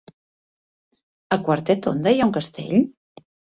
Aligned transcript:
A 1.37 1.39
Quatretonda 1.49 2.17
hi 2.17 2.25
ha 2.25 2.29
un 2.31 2.35
castell? 2.41 2.77